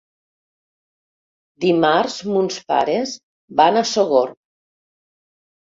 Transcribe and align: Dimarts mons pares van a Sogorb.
Dimarts 1.65 2.17
mons 2.31 2.59
pares 2.73 3.15
van 3.63 3.81
a 3.85 3.87
Sogorb. 3.93 4.39